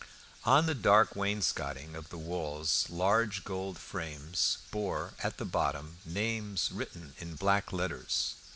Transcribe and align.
On 0.45 0.65
the 0.65 0.73
dark 0.73 1.15
wainscoting 1.15 1.95
of 1.95 2.09
the 2.09 2.17
walls 2.17 2.87
large 2.89 3.43
gold 3.43 3.77
frames 3.77 4.57
bore 4.71 5.13
at 5.21 5.37
the 5.37 5.45
bottom 5.45 5.99
names 6.07 6.71
written 6.71 7.13
in 7.19 7.35
black 7.35 7.71
letters. 7.71 8.33